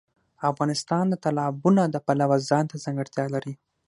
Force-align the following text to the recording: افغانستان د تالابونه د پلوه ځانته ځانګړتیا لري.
افغانستان 0.51 1.03
د 1.09 1.15
تالابونه 1.23 1.81
د 1.89 1.95
پلوه 2.05 2.37
ځانته 2.49 2.75
ځانګړتیا 2.83 3.25
لري. 3.35 3.53